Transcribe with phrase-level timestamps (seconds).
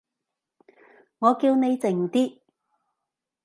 [1.19, 2.39] 我叫你靜啲